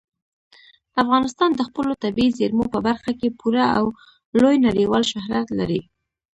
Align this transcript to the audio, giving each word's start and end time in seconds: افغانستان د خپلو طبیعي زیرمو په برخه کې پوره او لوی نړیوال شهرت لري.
افغانستان 1.03 1.49
د 1.55 1.61
خپلو 1.69 1.91
طبیعي 2.03 2.31
زیرمو 2.39 2.65
په 2.73 2.79
برخه 2.87 3.11
کې 3.19 3.35
پوره 3.39 3.65
او 3.77 3.85
لوی 4.39 4.55
نړیوال 4.67 5.03
شهرت 5.11 5.47
لري. 5.59 5.81